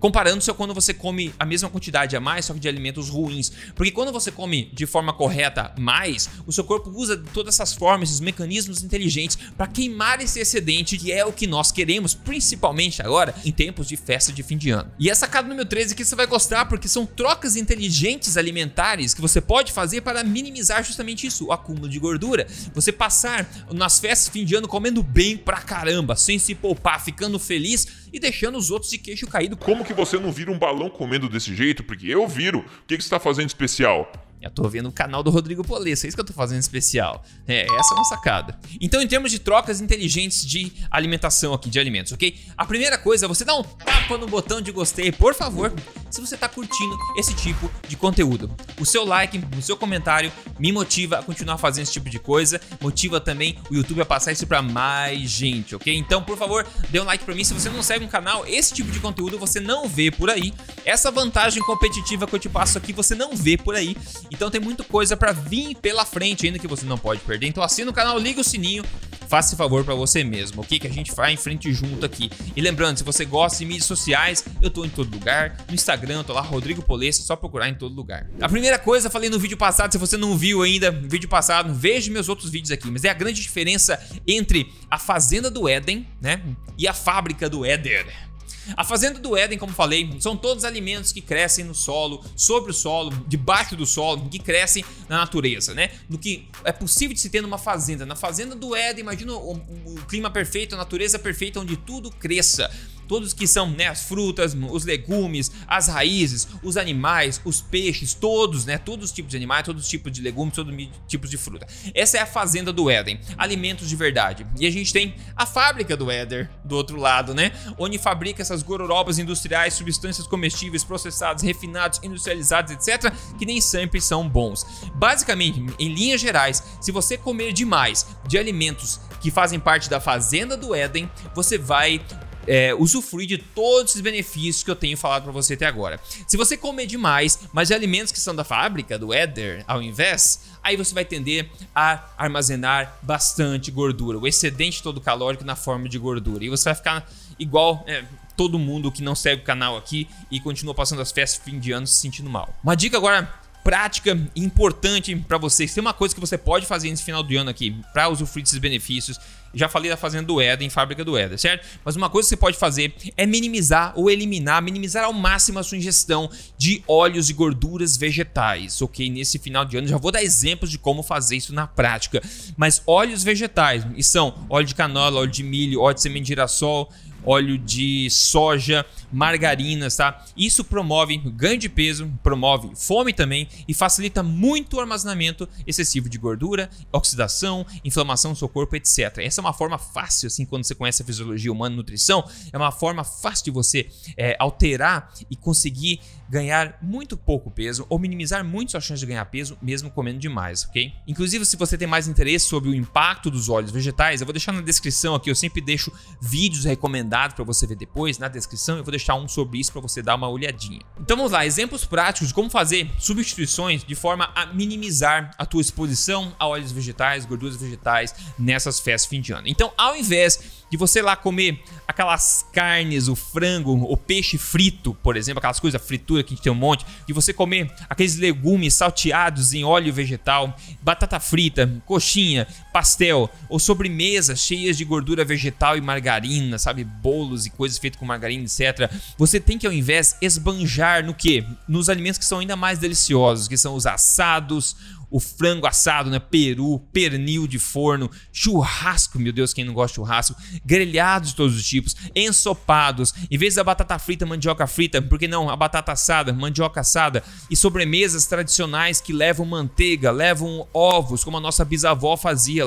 Comparando-se 0.00 0.52
quando 0.52 0.74
você 0.74 0.92
come 0.92 1.32
a 1.38 1.46
mesma 1.46 1.70
quantidade 1.70 2.16
a 2.16 2.20
mais, 2.20 2.44
só 2.44 2.54
que 2.54 2.60
de 2.60 2.68
alimentos 2.68 3.08
ruins. 3.08 3.52
Porque 3.74 3.92
quando 3.92 4.12
você 4.12 4.30
come 4.30 4.70
de 4.72 4.86
forma 4.86 5.12
correta 5.12 5.72
mais, 5.78 6.28
o 6.46 6.52
seu 6.52 6.64
corpo 6.64 6.90
usa 6.90 7.16
todas 7.32 7.54
essas 7.54 7.74
formas, 7.74 8.08
esses 8.08 8.20
mecanismos 8.20 8.82
inteligentes 8.82 9.38
para 9.56 9.66
queimar 9.66 10.20
esse 10.20 10.40
excedente, 10.40 10.98
que 10.98 11.12
é 11.12 11.24
o 11.24 11.32
que 11.32 11.46
nós 11.46 11.70
queremos, 11.70 12.14
principalmente 12.14 13.02
agora 13.02 13.34
em 13.44 13.52
tempos 13.52 13.86
de 13.86 13.96
festa 13.96 14.32
de 14.32 14.42
fim 14.42 14.56
de 14.56 14.70
ano. 14.70 14.90
E 14.98 15.08
essa 15.08 15.28
sacada 15.28 15.46
número 15.46 15.68
13 15.68 15.94
que 15.94 16.04
você 16.04 16.16
vai 16.16 16.26
gostar, 16.26 16.64
porque 16.64 16.88
são 16.88 17.04
trocas 17.04 17.54
inteligentes 17.54 18.38
alimentares 18.38 19.12
que 19.12 19.20
você 19.20 19.42
pode 19.42 19.72
fazer 19.72 20.00
para 20.00 20.24
minimizar 20.24 20.82
justamente 20.82 21.26
isso, 21.26 21.46
o 21.46 21.52
acúmulo 21.52 21.86
de 21.86 21.98
gordura. 21.98 22.46
Você 22.74 22.90
passar 22.90 23.46
nas 23.70 23.98
festas 23.98 24.26
de 24.26 24.32
fim 24.32 24.44
de 24.44 24.54
ano 24.54 24.66
comendo 24.66 25.02
bem 25.02 25.36
pra 25.36 25.58
caramba, 25.58 26.16
sem 26.16 26.38
se 26.38 26.54
poupar, 26.54 27.04
ficando 27.04 27.38
feliz 27.38 28.07
e 28.12 28.18
deixando 28.18 28.58
os 28.58 28.70
outros 28.70 28.90
de 28.90 28.98
queixo 28.98 29.26
caído. 29.26 29.56
Como 29.56 29.84
que 29.84 29.92
você 29.92 30.18
não 30.18 30.32
vira 30.32 30.50
um 30.50 30.58
balão 30.58 30.88
comendo 30.88 31.28
desse 31.28 31.54
jeito? 31.54 31.82
Porque 31.84 32.06
eu 32.06 32.26
viro. 32.26 32.60
O 32.60 32.86
que, 32.86 32.96
que 32.96 33.02
você 33.02 33.06
está 33.06 33.20
fazendo 33.20 33.48
especial? 33.48 34.10
Eu 34.40 34.50
tô 34.50 34.68
vendo 34.68 34.88
o 34.88 34.92
canal 34.92 35.22
do 35.22 35.30
Rodrigo 35.30 35.64
Polessa, 35.64 36.06
é 36.06 36.08
isso 36.08 36.16
que 36.16 36.20
eu 36.20 36.26
tô 36.26 36.32
fazendo 36.32 36.60
especial. 36.60 37.24
É, 37.46 37.62
essa 37.62 37.94
é 37.94 37.96
uma 37.96 38.04
sacada. 38.04 38.58
Então, 38.80 39.02
em 39.02 39.08
termos 39.08 39.30
de 39.30 39.38
trocas 39.38 39.80
inteligentes 39.80 40.46
de 40.46 40.72
alimentação 40.90 41.52
aqui, 41.52 41.68
de 41.68 41.78
alimentos, 41.78 42.12
ok? 42.12 42.38
A 42.56 42.64
primeira 42.64 42.96
coisa 42.96 43.26
é 43.26 43.28
você 43.28 43.44
dar 43.44 43.56
um 43.56 43.62
tapa 43.62 44.16
no 44.16 44.26
botão 44.26 44.60
de 44.60 44.70
gostei, 44.70 45.10
por 45.10 45.34
favor, 45.34 45.72
se 46.10 46.20
você 46.20 46.36
tá 46.36 46.48
curtindo 46.48 46.96
esse 47.18 47.34
tipo 47.34 47.70
de 47.88 47.96
conteúdo. 47.96 48.50
O 48.80 48.86
seu 48.86 49.04
like, 49.04 49.40
o 49.56 49.62
seu 49.62 49.76
comentário 49.76 50.32
me 50.58 50.70
motiva 50.72 51.18
a 51.18 51.22
continuar 51.22 51.58
fazendo 51.58 51.84
esse 51.84 51.92
tipo 51.92 52.08
de 52.08 52.18
coisa, 52.18 52.60
motiva 52.80 53.20
também 53.20 53.58
o 53.70 53.74
YouTube 53.74 54.00
a 54.00 54.06
passar 54.06 54.32
isso 54.32 54.46
para 54.46 54.62
mais 54.62 55.28
gente, 55.28 55.74
ok? 55.74 55.94
Então, 55.96 56.22
por 56.22 56.36
favor, 56.36 56.66
dê 56.90 57.00
um 57.00 57.04
like 57.04 57.24
para 57.24 57.34
mim. 57.34 57.44
Se 57.44 57.54
você 57.54 57.68
não 57.68 57.82
segue 57.82 58.04
um 58.04 58.08
canal, 58.08 58.46
esse 58.46 58.72
tipo 58.72 58.90
de 58.90 59.00
conteúdo 59.00 59.38
você 59.38 59.58
não 59.58 59.88
vê 59.88 60.10
por 60.10 60.30
aí. 60.30 60.54
Essa 60.84 61.10
vantagem 61.10 61.62
competitiva 61.62 62.26
que 62.26 62.34
eu 62.34 62.38
te 62.38 62.48
passo 62.48 62.78
aqui 62.78 62.92
você 62.92 63.14
não 63.14 63.34
vê 63.34 63.56
por 63.56 63.74
aí. 63.74 63.96
Então 64.30 64.50
tem 64.50 64.60
muita 64.60 64.84
coisa 64.84 65.16
para 65.16 65.32
vir 65.32 65.76
pela 65.76 66.04
frente 66.04 66.46
ainda 66.46 66.58
que 66.58 66.66
você 66.66 66.84
não 66.84 66.98
pode 66.98 67.20
perder. 67.20 67.46
Então 67.46 67.62
assina 67.62 67.90
o 67.90 67.94
canal, 67.94 68.18
liga 68.18 68.40
o 68.40 68.44
sininho, 68.44 68.84
faça 69.28 69.50
esse 69.50 69.56
favor 69.56 69.84
para 69.84 69.94
você 69.94 70.24
mesmo, 70.24 70.62
ok? 70.62 70.78
Que 70.78 70.86
a 70.86 70.92
gente 70.92 71.14
vai 71.14 71.32
em 71.32 71.36
frente 71.36 71.72
junto 71.72 72.04
aqui. 72.04 72.30
E 72.56 72.60
lembrando, 72.60 72.98
se 72.98 73.04
você 73.04 73.24
gosta 73.24 73.58
de 73.58 73.66
mídias 73.66 73.84
sociais, 73.84 74.44
eu 74.62 74.70
tô 74.70 74.84
em 74.84 74.88
todo 74.88 75.12
lugar. 75.12 75.56
No 75.68 75.74
Instagram, 75.74 76.18
eu 76.18 76.24
tô 76.24 76.32
lá, 76.32 76.40
Rodrigo 76.40 76.82
Polesse, 76.82 77.22
só 77.22 77.36
procurar 77.36 77.68
em 77.68 77.74
todo 77.74 77.94
lugar. 77.94 78.28
A 78.40 78.48
primeira 78.48 78.78
coisa, 78.78 79.10
falei 79.10 79.28
no 79.28 79.38
vídeo 79.38 79.56
passado, 79.56 79.92
se 79.92 79.98
você 79.98 80.16
não 80.16 80.36
viu 80.36 80.62
ainda, 80.62 80.90
vídeo 80.90 81.28
passado, 81.28 81.74
veja 81.74 82.10
meus 82.10 82.28
outros 82.28 82.50
vídeos 82.50 82.70
aqui. 82.70 82.90
Mas 82.90 83.04
é 83.04 83.10
a 83.10 83.14
grande 83.14 83.40
diferença 83.40 84.00
entre 84.26 84.72
a 84.90 84.98
Fazenda 84.98 85.50
do 85.50 85.68
Éden, 85.68 86.06
né? 86.20 86.40
E 86.76 86.88
a 86.88 86.94
Fábrica 86.94 87.48
do 87.48 87.64
Éder. 87.64 88.27
A 88.76 88.84
fazenda 88.84 89.18
do 89.18 89.36
Éden, 89.36 89.58
como 89.58 89.72
falei, 89.72 90.16
são 90.20 90.36
todos 90.36 90.64
alimentos 90.64 91.12
que 91.12 91.20
crescem 91.20 91.64
no 91.64 91.74
solo, 91.74 92.24
sobre 92.36 92.70
o 92.70 92.74
solo, 92.74 93.10
debaixo 93.26 93.76
do 93.76 93.86
solo, 93.86 94.28
que 94.28 94.38
crescem 94.38 94.84
na 95.08 95.18
natureza, 95.18 95.74
né? 95.74 95.90
No 96.08 96.18
que 96.18 96.48
é 96.64 96.72
possível 96.72 97.14
de 97.14 97.20
se 97.20 97.30
ter 97.30 97.40
numa 97.40 97.58
fazenda. 97.58 98.04
Na 98.04 98.16
fazenda 98.16 98.54
do 98.54 98.74
Éden, 98.74 99.02
imagina 99.02 99.32
o, 99.32 99.52
o 99.52 99.94
clima 100.08 100.30
perfeito, 100.30 100.74
a 100.74 100.78
natureza 100.78 101.18
perfeita, 101.18 101.60
onde 101.60 101.76
tudo 101.76 102.10
cresça 102.10 102.70
todos 103.08 103.32
que 103.32 103.46
são 103.46 103.70
né, 103.70 103.88
as 103.88 104.02
frutas, 104.02 104.54
os 104.70 104.84
legumes, 104.84 105.50
as 105.66 105.88
raízes, 105.88 106.46
os 106.62 106.76
animais, 106.76 107.40
os 107.44 107.60
peixes, 107.60 108.14
todos, 108.14 108.66
né, 108.66 108.78
todos 108.78 109.06
os 109.06 109.12
tipos 109.12 109.30
de 109.30 109.36
animais, 109.36 109.64
todos 109.64 109.82
os 109.82 109.88
tipos 109.88 110.12
de 110.12 110.20
legumes, 110.20 110.54
todos 110.54 110.72
os 110.72 110.88
tipos 111.08 111.30
de 111.30 111.38
fruta. 111.38 111.66
Essa 111.94 112.18
é 112.18 112.20
a 112.20 112.26
fazenda 112.26 112.72
do 112.72 112.90
Éden, 112.90 113.18
alimentos 113.36 113.88
de 113.88 113.96
verdade. 113.96 114.46
E 114.58 114.66
a 114.66 114.70
gente 114.70 114.92
tem 114.92 115.14
a 115.34 115.46
fábrica 115.46 115.96
do 115.96 116.10
Éder 116.10 116.50
do 116.64 116.76
outro 116.76 116.98
lado, 116.98 117.34
né, 117.34 117.52
onde 117.78 117.98
fabrica 117.98 118.42
essas 118.42 118.62
gororobas 118.62 119.18
industriais, 119.18 119.74
substâncias 119.74 120.26
comestíveis, 120.26 120.84
processados, 120.84 121.42
refinados, 121.42 122.00
industrializados, 122.02 122.72
etc, 122.72 123.12
que 123.38 123.46
nem 123.46 123.60
sempre 123.60 124.00
são 124.00 124.28
bons. 124.28 124.66
Basicamente, 124.94 125.64
em 125.78 125.94
linhas 125.94 126.20
gerais, 126.20 126.62
se 126.80 126.92
você 126.92 127.16
comer 127.16 127.52
demais 127.52 128.06
de 128.26 128.36
alimentos 128.36 129.00
que 129.20 129.30
fazem 129.30 129.58
parte 129.58 129.88
da 129.88 130.00
fazenda 130.00 130.56
do 130.56 130.74
Éden, 130.74 131.10
você 131.34 131.56
vai 131.58 132.00
é, 132.48 132.74
usufruir 132.74 133.28
de 133.28 133.38
todos 133.38 133.92
esses 133.92 134.00
benefícios 134.00 134.62
que 134.62 134.70
eu 134.70 134.76
tenho 134.76 134.96
falado 134.96 135.24
para 135.24 135.32
você 135.32 135.54
até 135.54 135.66
agora. 135.66 136.00
Se 136.26 136.36
você 136.36 136.56
comer 136.56 136.86
demais, 136.86 137.38
mas 137.52 137.68
de 137.68 137.74
alimentos 137.74 138.10
que 138.10 138.18
são 138.18 138.34
da 138.34 138.42
fábrica, 138.42 138.98
do 138.98 139.12
Éder, 139.12 139.62
ao 139.68 139.82
invés, 139.82 140.40
aí 140.62 140.76
você 140.76 140.94
vai 140.94 141.04
tender 141.04 141.48
a 141.74 142.04
armazenar 142.16 142.98
bastante 143.02 143.70
gordura, 143.70 144.18
o 144.18 144.26
excedente 144.26 144.82
todo 144.82 145.00
calórico 145.00 145.44
na 145.44 145.54
forma 145.54 145.88
de 145.88 145.98
gordura. 145.98 146.44
E 146.44 146.48
você 146.48 146.64
vai 146.64 146.74
ficar 146.74 147.10
igual 147.38 147.84
é, 147.86 148.04
todo 148.36 148.58
mundo 148.58 148.90
que 148.90 149.02
não 149.02 149.14
segue 149.14 149.42
o 149.42 149.44
canal 149.44 149.76
aqui 149.76 150.08
e 150.30 150.40
continua 150.40 150.74
passando 150.74 151.02
as 151.02 151.12
festas 151.12 151.44
fim 151.44 151.58
de 151.58 151.72
ano 151.72 151.86
se 151.86 151.96
sentindo 151.96 152.30
mal. 152.30 152.54
Uma 152.62 152.74
dica 152.74 152.96
agora 152.96 153.32
prática 153.68 154.18
importante 154.34 155.14
para 155.14 155.36
vocês. 155.36 155.74
Tem 155.74 155.80
uma 155.82 155.92
coisa 155.92 156.14
que 156.14 156.20
você 156.20 156.38
pode 156.38 156.64
fazer 156.64 156.88
nesse 156.88 157.02
final 157.02 157.22
de 157.22 157.36
ano 157.36 157.50
aqui 157.50 157.76
para 157.92 158.08
usufruir 158.08 158.42
desses 158.42 158.58
benefícios. 158.58 159.20
Já 159.54 159.68
falei 159.68 159.90
da 159.90 159.96
fazenda 159.96 160.26
do 160.26 160.40
Éden, 160.40 160.68
fábrica 160.70 161.04
do 161.04 161.16
Éden, 161.16 161.38
certo? 161.38 161.66
Mas 161.84 161.96
uma 161.96 162.10
coisa 162.10 162.26
que 162.26 162.30
você 162.30 162.36
pode 162.36 162.56
fazer 162.56 162.94
é 163.16 163.26
minimizar 163.26 163.92
ou 163.96 164.10
eliminar, 164.10 164.62
minimizar 164.62 165.04
ao 165.04 165.12
máximo 165.12 165.58
a 165.58 165.62
sua 165.62 165.78
ingestão 165.78 166.30
de 166.56 166.82
óleos 166.86 167.30
e 167.30 167.32
gorduras 167.32 167.96
vegetais, 167.96 168.80
ok? 168.82 169.08
Nesse 169.08 169.38
final 169.38 169.64
de 169.64 169.76
ano 169.76 169.88
já 169.88 169.96
vou 169.96 170.12
dar 170.12 170.22
exemplos 170.22 170.70
de 170.70 170.78
como 170.78 171.02
fazer 171.02 171.36
isso 171.36 171.54
na 171.54 171.66
prática. 171.66 172.22
Mas 172.56 172.82
óleos 172.86 173.22
vegetais, 173.22 173.86
e 173.96 174.02
são 174.02 174.46
óleo 174.48 174.66
de 174.66 174.74
canola, 174.74 175.20
óleo 175.20 175.30
de 175.30 175.42
milho, 175.42 175.80
óleo 175.80 175.94
de 175.94 176.02
semente 176.02 176.24
de 176.24 176.28
girassol, 176.28 176.90
óleo 177.24 177.58
de 177.58 178.08
soja, 178.10 178.84
margarinas, 179.12 179.96
tá? 179.96 180.24
Isso 180.36 180.64
promove 180.64 181.16
ganho 181.16 181.58
de 181.58 181.68
peso, 181.68 182.10
promove 182.22 182.70
fome 182.74 183.12
também 183.12 183.48
e 183.66 183.74
facilita 183.74 184.22
muito 184.22 184.76
o 184.76 184.80
armazenamento 184.80 185.48
excessivo 185.66 186.08
de 186.08 186.18
gordura, 186.18 186.70
oxidação, 186.92 187.66
inflamação 187.84 188.30
no 188.30 188.36
seu 188.36 188.48
corpo, 188.48 188.76
etc. 188.76 189.18
Essa 189.18 189.37
é 189.40 189.42
uma 189.42 189.52
forma 189.52 189.78
fácil, 189.78 190.26
assim, 190.26 190.44
quando 190.44 190.64
você 190.64 190.74
conhece 190.74 191.02
a 191.02 191.04
fisiologia 191.04 191.52
humana 191.52 191.74
e 191.74 191.76
nutrição, 191.76 192.24
é 192.52 192.56
uma 192.56 192.72
forma 192.72 193.04
fácil 193.04 193.44
de 193.44 193.50
você 193.50 193.88
é, 194.16 194.36
alterar 194.38 195.12
e 195.30 195.36
conseguir 195.36 196.00
ganhar 196.28 196.78
muito 196.82 197.16
pouco 197.16 197.50
peso 197.50 197.86
ou 197.88 197.98
minimizar 197.98 198.44
muito 198.44 198.72
suas 198.72 198.84
chances 198.84 199.00
de 199.00 199.06
ganhar 199.06 199.24
peso 199.26 199.56
mesmo 199.62 199.90
comendo 199.90 200.18
demais, 200.18 200.64
ok? 200.64 200.92
Inclusive, 201.06 201.44
se 201.44 201.56
você 201.56 201.78
tem 201.78 201.88
mais 201.88 202.06
interesse 202.08 202.46
sobre 202.46 202.68
o 202.68 202.74
impacto 202.74 203.30
dos 203.30 203.48
óleos 203.48 203.70
vegetais, 203.70 204.20
eu 204.20 204.26
vou 204.26 204.32
deixar 204.32 204.52
na 204.52 204.60
descrição 204.60 205.14
aqui, 205.14 205.30
eu 205.30 205.34
sempre 205.34 205.60
deixo 205.60 205.92
vídeos 206.20 206.64
recomendados 206.64 207.34
para 207.34 207.44
você 207.44 207.66
ver 207.66 207.76
depois 207.76 208.18
na 208.18 208.28
descrição, 208.28 208.76
eu 208.76 208.84
vou 208.84 208.90
deixar 208.90 209.14
um 209.14 209.26
sobre 209.26 209.58
isso 209.58 209.72
para 209.72 209.80
você 209.80 210.02
dar 210.02 210.14
uma 210.14 210.28
olhadinha. 210.28 210.80
Então 211.00 211.16
vamos 211.16 211.32
lá, 211.32 211.46
exemplos 211.46 211.84
práticos 211.84 212.28
de 212.28 212.34
como 212.34 212.50
fazer 212.50 212.90
substituições 212.98 213.84
de 213.84 213.94
forma 213.94 214.30
a 214.34 214.46
minimizar 214.46 215.30
a 215.38 215.46
tua 215.46 215.60
exposição 215.60 216.34
a 216.38 216.46
óleos 216.46 216.72
vegetais, 216.72 217.24
gorduras 217.24 217.56
vegetais 217.56 218.14
nessas 218.38 218.78
festas 218.80 219.08
fim 219.08 219.20
de 219.20 219.32
ano. 219.32 219.48
Então, 219.48 219.72
ao 219.76 219.96
invés 219.96 220.57
de 220.70 220.76
você 220.76 221.02
lá 221.02 221.16
comer 221.16 221.62
aquelas 221.86 222.46
carnes, 222.52 223.08
o 223.08 223.16
frango, 223.16 223.72
o 223.90 223.96
peixe 223.96 224.36
frito, 224.36 224.94
por 225.02 225.16
exemplo, 225.16 225.38
aquelas 225.38 225.60
coisas 225.60 225.80
fritura 225.82 226.22
que 226.22 226.32
a 226.32 226.36
gente 226.36 226.42
tem 226.42 226.52
um 226.52 226.54
monte, 226.54 226.84
de 227.06 227.12
você 227.12 227.32
comer 227.32 227.72
aqueles 227.88 228.16
legumes 228.16 228.74
salteados 228.74 229.52
em 229.52 229.64
óleo 229.64 229.92
vegetal, 229.92 230.54
batata 230.82 231.18
frita, 231.18 231.82
coxinha, 231.86 232.46
pastel 232.78 233.28
ou 233.48 233.58
sobremesas 233.58 234.38
cheias 234.38 234.78
de 234.78 234.84
gordura 234.84 235.24
vegetal 235.24 235.76
e 235.76 235.80
margarina, 235.80 236.60
sabe, 236.60 236.84
bolos 236.84 237.44
e 237.44 237.50
coisas 237.50 237.76
feitas 237.76 237.98
com 237.98 238.06
margarina, 238.06 238.44
etc. 238.44 238.88
Você 239.16 239.40
tem 239.40 239.58
que 239.58 239.66
ao 239.66 239.72
invés 239.72 240.16
esbanjar 240.22 241.04
no 241.04 241.12
que? 241.12 241.44
Nos 241.66 241.88
alimentos 241.88 242.18
que 242.18 242.24
são 242.24 242.38
ainda 242.38 242.54
mais 242.54 242.78
deliciosos, 242.78 243.48
que 243.48 243.58
são 243.58 243.74
os 243.74 243.84
assados, 243.84 244.76
o 245.10 245.18
frango 245.18 245.66
assado, 245.66 246.10
né? 246.10 246.18
Peru, 246.18 246.78
pernil 246.92 247.46
de 247.46 247.58
forno, 247.58 248.10
churrasco, 248.32 249.18
meu 249.18 249.32
Deus, 249.32 249.52
quem 249.52 249.64
não 249.64 249.72
gosta 249.72 249.92
de 249.92 249.96
churrasco, 249.96 250.36
grelhados 250.64 251.30
de 251.30 251.34
todos 251.34 251.56
os 251.56 251.66
tipos, 251.66 251.96
ensopados, 252.14 253.14
em 253.30 253.38
vez 253.38 253.54
da 253.54 253.64
batata 253.64 253.98
frita, 253.98 254.26
mandioca 254.26 254.66
frita, 254.66 255.00
por 255.00 255.18
que 255.18 255.26
não 255.26 255.48
a 255.48 255.56
batata 255.56 255.92
assada, 255.92 256.32
mandioca 256.32 256.80
assada 256.80 257.22
e 257.50 257.56
sobremesas 257.56 258.26
tradicionais 258.26 259.00
que 259.00 259.12
levam 259.12 259.46
manteiga, 259.46 260.10
levam 260.10 260.66
ovos, 260.72 261.24
como 261.24 261.38
a 261.38 261.40
nossa 261.40 261.64
bisavó 261.64 262.16
fazia 262.16 262.64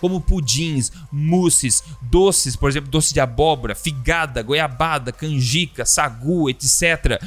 como 0.00 0.20
pudins, 0.20 0.90
mousses, 1.10 1.82
doces, 2.02 2.56
por 2.56 2.70
exemplo, 2.70 2.90
doce 2.90 3.12
de 3.12 3.20
abóbora, 3.20 3.74
figada, 3.74 4.42
goiabada, 4.42 5.12
canjica, 5.12 5.84
sagu, 5.84 6.48
etc. 6.50 7.20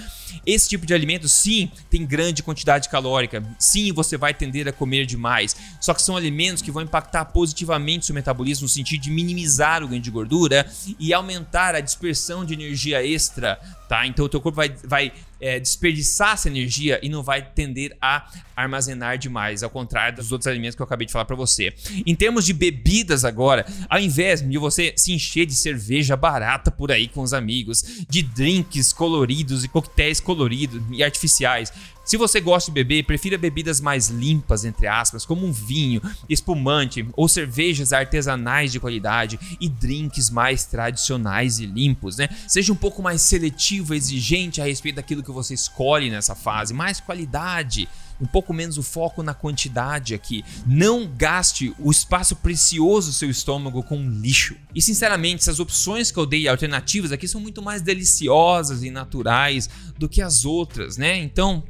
Esse 0.46 0.70
tipo 0.70 0.86
de 0.86 0.94
alimento, 0.94 1.30
sim, 1.30 1.70
tem 1.90 2.06
grande 2.06 2.42
quantidade 2.42 2.90
calórica. 2.90 3.44
Sim, 3.60 3.92
você 3.94 4.18
vai 4.18 4.34
tender 4.34 4.68
a 4.68 4.72
comer 4.72 5.06
demais. 5.06 5.56
Só 5.80 5.94
que 5.94 6.02
são 6.02 6.18
alimentos 6.18 6.64
que 6.64 6.72
vão 6.72 6.82
impactar 6.82 7.26
positivamente 7.26 8.06
seu 8.06 8.16
metabolismo 8.16 8.64
no 8.64 8.70
sentido 8.70 9.02
de 9.02 9.12
minimizar 9.12 9.84
o 9.84 9.88
ganho 9.88 10.02
de 10.02 10.10
gordura 10.10 10.66
e 11.00 11.14
aumentar 11.14 11.76
a 11.76 11.80
dispersão 11.80 12.44
de 12.44 12.54
energia 12.54 13.06
extra 13.06 13.60
tá? 13.92 14.08
Então 14.08 14.24
o 14.24 14.30
teu 14.30 14.40
corpo 14.40 14.56
vai, 14.56 14.70
vai 14.86 15.12
é, 15.42 15.60
desperdiçar 15.60 16.34
essa 16.34 16.48
energia 16.48 17.00
e 17.02 17.10
não 17.10 17.24
vai 17.24 17.42
tender 17.42 17.98
a 18.00 18.30
armazenar 18.56 19.18
demais, 19.18 19.64
ao 19.64 19.70
contrário 19.70 20.18
dos 20.18 20.32
outros 20.32 20.48
alimentos 20.48 20.76
que 20.76 20.82
eu 20.82 20.86
acabei 20.86 21.08
de 21.08 21.12
falar 21.12 21.26
para 21.26 21.36
você. 21.36 21.74
Em 22.06 22.16
termos 22.16 22.46
de 22.46 22.54
bebidas 22.54 23.26
agora, 23.26 23.66
ao 23.90 24.00
invés 24.00 24.42
de 24.42 24.58
você 24.58 24.94
se 24.96 25.12
encher 25.12 25.46
de 25.46 25.56
cerveja 25.56 26.16
barata 26.16 26.70
por 26.70 26.92
aí 26.92 27.08
com 27.08 27.22
os 27.22 27.34
amigos, 27.34 28.06
de 28.08 28.22
drinks 28.22 28.94
coloridos 28.94 29.64
e 29.64 29.68
coquetéis 29.68 30.20
coloridos 30.20 30.82
e 30.92 31.04
artificiais, 31.04 31.74
se 32.12 32.18
você 32.18 32.42
gosta 32.42 32.70
de 32.70 32.76
beber, 32.76 33.06
prefira 33.06 33.38
bebidas 33.38 33.80
mais 33.80 34.10
limpas, 34.10 34.66
entre 34.66 34.86
aspas, 34.86 35.24
como 35.24 35.48
um 35.48 35.52
vinho, 35.54 36.02
espumante 36.28 37.08
ou 37.14 37.30
cervejas 37.30 37.94
artesanais 37.94 38.70
de 38.70 38.82
qualidade 38.82 39.40
e 39.62 39.70
drinks 39.70 40.30
mais 40.30 40.66
tradicionais 40.66 41.60
e 41.60 41.66
limpos, 41.66 42.18
né? 42.18 42.28
Seja 42.50 42.74
um 42.74 42.76
pouco 42.76 43.02
mais 43.02 43.22
seletivo, 43.22 43.94
exigente 43.94 44.60
a 44.60 44.66
respeito 44.66 44.98
daquilo 44.98 45.24
que 45.24 45.32
você 45.32 45.54
escolhe 45.54 46.10
nessa 46.10 46.36
fase, 46.36 46.74
mais 46.74 47.00
qualidade 47.00 47.88
um 48.20 48.26
pouco 48.26 48.54
menos 48.54 48.78
o 48.78 48.84
foco 48.84 49.24
na 49.24 49.34
quantidade 49.34 50.14
aqui. 50.14 50.44
Não 50.68 51.08
gaste 51.08 51.74
o 51.80 51.90
espaço 51.90 52.36
precioso 52.36 53.10
do 53.10 53.14
seu 53.14 53.30
estômago 53.30 53.82
com 53.82 54.08
lixo. 54.08 54.56
E 54.76 54.82
sinceramente, 54.82 55.42
essas 55.42 55.62
opções 55.62 56.12
que 56.12 56.20
eu 56.20 56.26
dei 56.26 56.48
alternativas 56.48 57.12
aqui 57.12 57.28
são 57.28 57.42
muito 57.42 57.62
mais 57.64 57.82
deliciosas 57.82 58.84
e 58.84 58.92
naturais 58.92 59.70
do 59.98 60.08
que 60.08 60.22
as 60.22 60.46
outras, 60.46 60.98
né? 60.98 61.18
Então, 61.18 61.64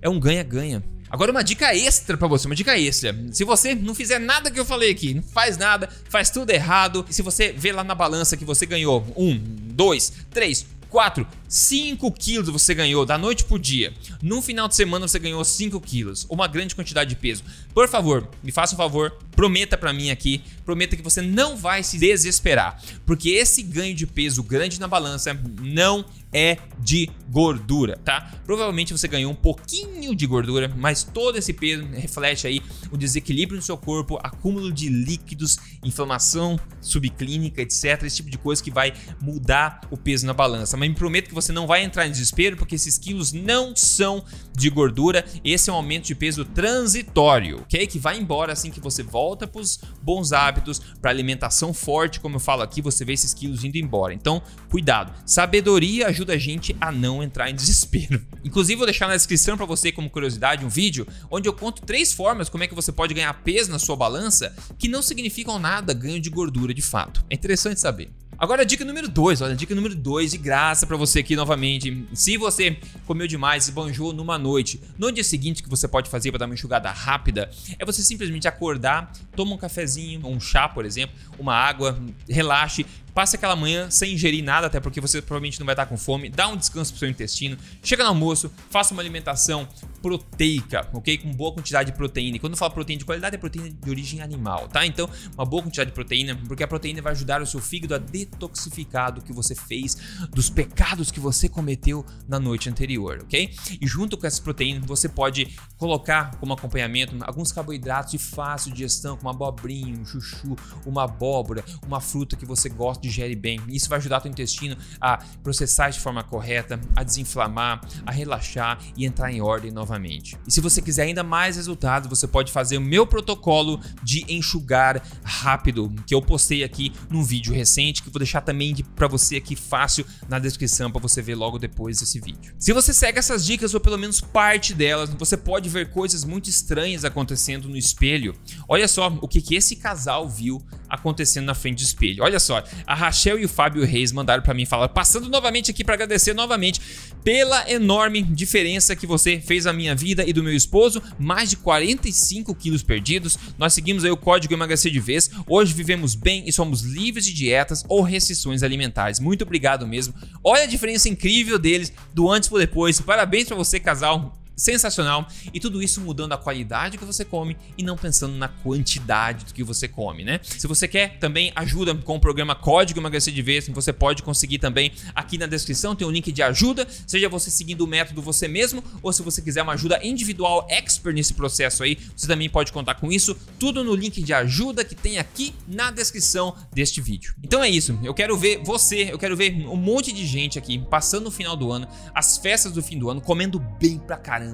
é 0.00 0.08
um 0.08 0.18
ganha-ganha. 0.18 0.82
Agora 1.10 1.30
uma 1.30 1.42
dica 1.42 1.74
extra 1.74 2.16
para 2.16 2.28
você, 2.28 2.46
uma 2.46 2.54
dica 2.54 2.78
extra. 2.78 3.16
Se 3.32 3.44
você 3.44 3.74
não 3.74 3.94
fizer 3.94 4.18
nada 4.18 4.50
que 4.50 4.60
eu 4.60 4.64
falei 4.64 4.90
aqui, 4.90 5.14
não 5.14 5.22
faz 5.22 5.56
nada, 5.56 5.88
faz 6.08 6.28
tudo 6.30 6.50
errado, 6.50 7.04
e 7.08 7.14
se 7.14 7.22
você 7.22 7.52
vê 7.52 7.72
lá 7.72 7.82
na 7.82 7.94
balança 7.94 8.36
que 8.36 8.44
você 8.44 8.66
ganhou 8.66 9.06
um, 9.16 9.38
dois, 9.38 10.12
três, 10.30 10.66
4, 10.90 11.26
5 11.48 12.12
quilos 12.12 12.48
você 12.50 12.74
ganhou 12.74 13.06
da 13.06 13.16
noite 13.16 13.44
pro 13.44 13.58
dia. 13.58 13.92
No 14.22 14.42
final 14.42 14.68
de 14.68 14.76
semana 14.76 15.08
você 15.08 15.18
ganhou 15.18 15.42
5 15.42 15.80
quilos, 15.80 16.26
uma 16.28 16.46
grande 16.46 16.74
quantidade 16.74 17.10
de 17.10 17.16
peso. 17.16 17.42
Por 17.72 17.88
favor, 17.88 18.28
me 18.42 18.52
faça 18.52 18.74
um 18.74 18.78
favor, 18.78 19.16
prometa 19.32 19.78
para 19.78 19.92
mim 19.92 20.10
aqui, 20.10 20.42
prometa 20.64 20.96
que 20.96 21.02
você 21.02 21.22
não 21.22 21.56
vai 21.56 21.82
se 21.82 21.98
desesperar, 21.98 22.82
porque 23.06 23.30
esse 23.30 23.62
ganho 23.62 23.94
de 23.94 24.06
peso 24.06 24.42
grande 24.42 24.78
na 24.78 24.86
balança 24.86 25.32
não 25.60 26.04
é 26.32 26.58
de 26.78 27.08
gordura, 27.30 27.96
tá? 28.04 28.32
Provavelmente 28.44 28.92
você 28.92 29.08
ganhou 29.08 29.32
um 29.32 29.34
pouquinho 29.34 30.14
de 30.14 30.26
gordura, 30.26 30.72
mas 30.76 31.02
todo 31.02 31.38
esse 31.38 31.52
peso 31.52 31.86
reflete 31.86 32.46
aí 32.46 32.62
o 32.90 32.96
desequilíbrio 32.96 33.56
no 33.56 33.62
seu 33.62 33.76
corpo, 33.76 34.18
acúmulo 34.22 34.70
de 34.72 34.88
líquidos, 34.88 35.58
inflamação 35.82 36.58
subclínica, 36.80 37.62
etc. 37.62 38.02
Esse 38.02 38.16
tipo 38.16 38.30
de 38.30 38.38
coisa 38.38 38.62
que 38.62 38.70
vai 38.70 38.92
mudar 39.20 39.80
o 39.90 39.96
peso 39.96 40.26
na 40.26 40.34
balança. 40.34 40.76
Mas 40.76 40.88
me 40.88 40.94
prometo 40.94 41.28
que 41.28 41.34
você 41.40 41.52
não 41.52 41.66
vai 41.66 41.82
entrar 41.82 42.06
em 42.06 42.10
desespero, 42.10 42.56
porque 42.56 42.74
esses 42.74 42.98
quilos 42.98 43.32
não 43.32 43.74
são 43.76 44.24
de 44.56 44.68
gordura. 44.68 45.24
Esse 45.44 45.70
é 45.70 45.72
um 45.72 45.76
aumento 45.76 46.06
de 46.06 46.14
peso 46.14 46.44
transitório, 46.44 47.60
ok? 47.60 47.86
Que 47.86 47.98
vai 47.98 48.18
embora 48.18 48.52
assim 48.52 48.70
que 48.70 48.80
você 48.80 49.02
volta 49.02 49.46
para 49.46 49.60
os 49.60 49.78
bons 50.02 50.32
hábitos, 50.32 50.80
para 51.00 51.10
alimentação 51.10 51.72
forte, 51.72 52.20
como 52.20 52.36
eu 52.36 52.40
falo 52.40 52.62
aqui, 52.62 52.82
você 52.82 53.04
vê 53.04 53.12
esses 53.12 53.32
quilos 53.32 53.64
indo 53.64 53.76
embora. 53.76 54.12
Então, 54.12 54.42
cuidado. 54.68 55.12
Sabedoria 55.24 56.08
ajuda 56.08 56.32
a 56.32 56.38
gente 56.38 56.76
a 56.80 56.90
não 56.90 57.22
entrar 57.22 57.50
em 57.50 57.54
desespero. 57.54 58.20
Inclusive, 58.44 58.76
vou 58.76 58.86
deixar 58.86 59.08
na 59.08 59.16
descrição 59.16 59.56
para 59.56 59.66
você, 59.66 59.92
como 59.92 60.10
curiosidade, 60.10 60.64
um 60.64 60.68
vídeo 60.68 61.06
onde 61.30 61.48
eu 61.48 61.52
conto 61.52 61.82
três 61.82 62.12
formas 62.12 62.48
como 62.48 62.64
é 62.64 62.66
que 62.66 62.74
você 62.74 62.90
pode 62.90 63.14
ganhar 63.14 63.32
peso 63.42 63.70
na 63.70 63.78
sua 63.78 63.96
balança 63.96 64.54
que 64.78 64.88
não 64.88 65.02
significam 65.02 65.58
nada 65.58 65.92
ganho 65.92 66.20
de 66.20 66.30
gordura 66.30 66.74
de 66.74 66.82
fato. 66.82 67.24
É 67.30 67.34
interessante 67.34 67.80
saber. 67.80 68.10
Agora, 68.40 68.64
dica 68.64 68.84
número 68.84 69.08
2, 69.08 69.40
olha, 69.40 69.56
dica 69.56 69.74
número 69.74 69.96
2 69.96 70.30
de 70.30 70.38
graça 70.38 70.86
para 70.86 70.96
você 70.96 71.18
aqui 71.18 71.34
novamente. 71.34 72.06
Se 72.12 72.36
você 72.36 72.78
comeu 73.04 73.26
demais 73.26 73.66
e 73.66 73.72
banjou 73.72 74.12
numa 74.12 74.38
noite, 74.38 74.80
no 74.96 75.10
dia 75.10 75.24
seguinte 75.24 75.60
que 75.60 75.68
você 75.68 75.88
pode 75.88 76.08
fazer 76.08 76.30
para 76.30 76.38
dar 76.38 76.44
uma 76.44 76.54
enxugada 76.54 76.88
rápida, 76.88 77.50
é 77.76 77.84
você 77.84 78.00
simplesmente 78.00 78.46
acordar, 78.46 79.10
toma 79.34 79.54
um 79.54 79.58
cafezinho, 79.58 80.24
um 80.24 80.38
chá, 80.38 80.68
por 80.68 80.84
exemplo, 80.84 81.16
uma 81.36 81.52
água, 81.52 82.00
relaxe, 82.28 82.86
passe 83.18 83.34
aquela 83.34 83.56
manhã 83.56 83.90
sem 83.90 84.14
ingerir 84.14 84.44
nada, 84.44 84.68
até 84.68 84.78
porque 84.78 85.00
você 85.00 85.20
provavelmente 85.20 85.58
não 85.58 85.66
vai 85.66 85.72
estar 85.72 85.86
com 85.86 85.96
fome, 85.96 86.28
dá 86.28 86.46
um 86.46 86.56
descanso 86.56 86.92
pro 86.92 87.00
seu 87.00 87.08
intestino, 87.08 87.58
chega 87.82 88.04
no 88.04 88.10
almoço, 88.10 88.48
faça 88.70 88.94
uma 88.94 89.02
alimentação 89.02 89.66
proteica, 90.00 90.88
ok? 90.92 91.18
Com 91.18 91.32
boa 91.32 91.52
quantidade 91.52 91.90
de 91.90 91.96
proteína. 91.96 92.36
E 92.36 92.38
quando 92.38 92.52
eu 92.52 92.56
falo 92.56 92.72
proteína 92.72 93.00
de 93.00 93.04
qualidade, 93.04 93.34
é 93.34 93.38
proteína 93.38 93.70
de 93.70 93.90
origem 93.90 94.20
animal, 94.20 94.68
tá? 94.68 94.86
Então, 94.86 95.10
uma 95.34 95.44
boa 95.44 95.64
quantidade 95.64 95.90
de 95.90 95.94
proteína, 95.94 96.36
porque 96.46 96.62
a 96.62 96.68
proteína 96.68 97.02
vai 97.02 97.10
ajudar 97.10 97.42
o 97.42 97.46
seu 97.46 97.58
fígado 97.58 97.96
a 97.96 97.98
detoxificar 97.98 99.12
do 99.12 99.20
que 99.20 99.32
você 99.32 99.52
fez, 99.52 99.96
dos 100.30 100.48
pecados 100.48 101.10
que 101.10 101.18
você 101.18 101.48
cometeu 101.48 102.06
na 102.28 102.38
noite 102.38 102.70
anterior, 102.70 103.18
ok? 103.24 103.52
E 103.80 103.84
junto 103.84 104.16
com 104.16 104.28
essa 104.28 104.40
proteína, 104.40 104.80
você 104.86 105.08
pode 105.08 105.58
colocar 105.76 106.36
como 106.36 106.52
acompanhamento 106.52 107.16
alguns 107.22 107.50
carboidratos 107.50 108.12
de 108.12 108.18
fácil 108.18 108.70
digestão, 108.70 109.16
como 109.16 109.28
abobrinha, 109.28 109.98
um 109.98 110.04
chuchu, 110.04 110.54
uma 110.86 111.02
abóbora, 111.02 111.64
uma 111.84 112.00
fruta 112.00 112.36
que 112.36 112.46
você 112.46 112.68
gosta, 112.68 113.07
digere 113.08 113.34
bem. 113.34 113.60
Isso 113.68 113.88
vai 113.88 113.98
ajudar 113.98 114.24
o 114.24 114.28
intestino 114.28 114.76
a 115.00 115.18
processar 115.42 115.90
de 115.90 116.00
forma 116.00 116.22
correta, 116.22 116.80
a 116.94 117.02
desinflamar, 117.02 117.80
a 118.06 118.10
relaxar 118.10 118.78
e 118.96 119.04
entrar 119.04 119.32
em 119.32 119.40
ordem 119.40 119.70
novamente. 119.70 120.36
E 120.46 120.52
se 120.52 120.60
você 120.60 120.80
quiser 120.80 121.02
ainda 121.02 121.22
mais 121.22 121.56
resultados, 121.56 122.08
você 122.08 122.26
pode 122.26 122.52
fazer 122.52 122.76
o 122.76 122.80
meu 122.80 123.06
protocolo 123.06 123.80
de 124.02 124.24
enxugar 124.28 125.02
rápido, 125.22 125.92
que 126.06 126.14
eu 126.14 126.22
postei 126.22 126.64
aqui 126.64 126.92
num 127.10 127.22
vídeo 127.22 127.52
recente, 127.52 128.02
que 128.02 128.10
vou 128.10 128.18
deixar 128.18 128.40
também 128.40 128.74
para 128.94 129.08
você 129.08 129.36
aqui 129.36 129.56
fácil 129.56 130.04
na 130.28 130.38
descrição 130.38 130.90
para 130.90 131.00
você 131.00 131.22
ver 131.22 131.34
logo 131.34 131.58
depois 131.58 131.98
desse 131.98 132.20
vídeo. 132.20 132.54
Se 132.58 132.72
você 132.72 132.92
segue 132.92 133.18
essas 133.18 133.44
dicas 133.44 133.74
ou 133.74 133.80
pelo 133.80 133.98
menos 133.98 134.20
parte 134.20 134.74
delas, 134.74 135.10
você 135.10 135.36
pode 135.36 135.68
ver 135.68 135.90
coisas 135.90 136.24
muito 136.24 136.48
estranhas 136.50 137.04
acontecendo 137.04 137.68
no 137.68 137.76
espelho. 137.76 138.34
Olha 138.68 138.86
só 138.86 139.08
o 139.08 139.28
que, 139.28 139.40
que 139.40 139.54
esse 139.54 139.76
casal 139.76 140.28
viu 140.28 140.62
acontecendo 140.88 141.46
na 141.46 141.54
frente 141.54 141.78
do 141.78 141.86
espelho. 141.86 142.22
Olha 142.22 142.38
só, 142.38 142.62
a 142.86 142.94
Rachel 142.94 143.38
e 143.38 143.44
o 143.44 143.48
Fábio 143.48 143.84
Reis 143.84 144.12
mandaram 144.12 144.42
para 144.42 144.54
mim 144.54 144.64
falar, 144.64 144.88
passando 144.88 145.28
novamente 145.28 145.70
aqui 145.70 145.84
para 145.84 145.94
agradecer 145.94 146.34
novamente 146.34 146.80
pela 147.22 147.70
enorme 147.70 148.22
diferença 148.22 148.96
que 148.96 149.06
você 149.06 149.40
fez 149.40 149.66
a 149.66 149.72
minha 149.72 149.94
vida 149.94 150.24
e 150.26 150.32
do 150.32 150.42
meu 150.42 150.54
esposo, 150.54 151.02
mais 151.18 151.50
de 151.50 151.56
45 151.56 152.54
quilos 152.54 152.82
perdidos. 152.82 153.38
Nós 153.58 153.74
seguimos 153.74 154.04
aí 154.04 154.10
o 154.10 154.16
código 154.16 154.54
emagrecer 154.54 154.90
de 154.90 155.00
vez. 155.00 155.30
Hoje 155.46 155.74
vivemos 155.74 156.14
bem 156.14 156.44
e 156.46 156.52
somos 156.52 156.82
livres 156.82 157.24
de 157.24 157.32
dietas 157.32 157.84
ou 157.88 158.02
restrições 158.02 158.62
alimentares. 158.62 159.20
Muito 159.20 159.42
obrigado 159.42 159.86
mesmo. 159.86 160.14
Olha 160.42 160.62
a 160.62 160.66
diferença 160.66 161.08
incrível 161.08 161.58
deles 161.58 161.92
do 162.14 162.30
antes 162.30 162.48
por 162.48 162.58
depois. 162.58 163.00
Parabéns 163.00 163.48
para 163.48 163.56
você, 163.56 163.78
casal. 163.80 164.37
Sensacional. 164.58 165.26
E 165.54 165.60
tudo 165.60 165.82
isso 165.82 166.00
mudando 166.00 166.32
a 166.32 166.36
qualidade 166.36 166.98
que 166.98 167.04
você 167.04 167.24
come 167.24 167.56
e 167.78 167.82
não 167.82 167.96
pensando 167.96 168.34
na 168.34 168.48
quantidade 168.48 169.46
do 169.46 169.54
que 169.54 169.62
você 169.62 169.88
come, 169.88 170.24
né? 170.24 170.40
Se 170.42 170.66
você 170.66 170.86
quer 170.86 171.18
também 171.18 171.52
ajuda 171.54 171.94
com 171.94 172.16
o 172.16 172.20
programa 172.20 172.54
Código 172.54 173.00
Emagrecer 173.00 173.32
de 173.32 173.40
Vez, 173.40 173.68
você 173.68 173.92
pode 173.92 174.22
conseguir 174.22 174.58
também 174.58 174.92
aqui 175.14 175.38
na 175.38 175.46
descrição, 175.46 175.94
tem 175.94 176.06
um 176.06 176.10
link 176.10 176.30
de 176.32 176.42
ajuda, 176.42 176.86
seja 177.06 177.28
você 177.28 177.50
seguindo 177.50 177.82
o 177.82 177.86
método 177.86 178.20
você 178.20 178.48
mesmo 178.48 178.82
ou 179.02 179.12
se 179.12 179.22
você 179.22 179.40
quiser 179.40 179.62
uma 179.62 179.74
ajuda 179.74 180.00
individual 180.04 180.66
expert 180.68 181.14
nesse 181.14 181.34
processo 181.34 181.82
aí, 181.82 181.98
você 182.16 182.26
também 182.26 182.50
pode 182.50 182.72
contar 182.72 182.94
com 182.96 183.12
isso, 183.12 183.36
tudo 183.58 183.84
no 183.84 183.94
link 183.94 184.22
de 184.22 184.32
ajuda 184.32 184.84
que 184.84 184.94
tem 184.94 185.18
aqui 185.18 185.54
na 185.66 185.90
descrição 185.90 186.56
deste 186.72 187.00
vídeo. 187.00 187.34
Então 187.42 187.62
é 187.62 187.68
isso, 187.68 187.98
eu 188.02 188.12
quero 188.12 188.36
ver 188.36 188.62
você, 188.64 189.12
eu 189.12 189.18
quero 189.18 189.36
ver 189.36 189.66
um 189.66 189.76
monte 189.76 190.12
de 190.12 190.26
gente 190.26 190.58
aqui 190.58 190.78
passando 190.78 191.28
o 191.28 191.30
final 191.30 191.56
do 191.56 191.70
ano, 191.70 191.86
as 192.14 192.38
festas 192.38 192.72
do 192.72 192.82
fim 192.82 192.98
do 192.98 193.10
ano, 193.10 193.20
comendo 193.20 193.58
bem 193.58 193.98
pra 193.98 194.16
caramba, 194.16 194.47